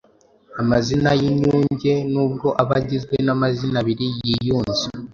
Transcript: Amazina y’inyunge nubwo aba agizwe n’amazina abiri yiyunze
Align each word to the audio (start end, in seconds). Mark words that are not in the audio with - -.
Amazina 0.61 1.09
y’inyunge 1.21 1.93
nubwo 2.11 2.47
aba 2.61 2.75
agizwe 2.81 3.15
n’amazina 3.25 3.77
abiri 3.83 4.07
yiyunze 4.25 4.85